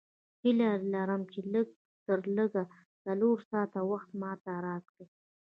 هیله 0.43 0.69
لرم 0.93 1.21
چې 1.31 1.39
نن 1.43 1.49
لږ 1.53 1.67
تر 2.05 2.19
لږه 2.37 2.63
څلور 3.03 3.37
ساعته 3.49 3.79
وخت 3.91 4.09
ماته 4.21 4.51
راکړې. 4.67 5.05